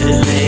[0.00, 0.47] delay.